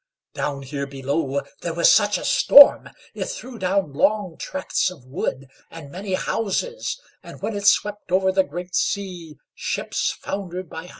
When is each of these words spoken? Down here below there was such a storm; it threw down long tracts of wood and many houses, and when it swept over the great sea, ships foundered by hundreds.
Down 0.33 0.63
here 0.63 0.87
below 0.87 1.43
there 1.61 1.75
was 1.75 1.91
such 1.91 2.17
a 2.17 2.25
storm; 2.25 2.89
it 3.13 3.25
threw 3.25 3.59
down 3.59 3.93
long 3.93 4.35
tracts 4.39 4.89
of 4.89 5.05
wood 5.05 5.47
and 5.69 5.91
many 5.91 6.15
houses, 6.15 6.99
and 7.21 7.39
when 7.43 7.55
it 7.55 7.67
swept 7.67 8.11
over 8.11 8.31
the 8.31 8.43
great 8.43 8.73
sea, 8.73 9.37
ships 9.53 10.09
foundered 10.11 10.71
by 10.71 10.77
hundreds. 10.85 10.89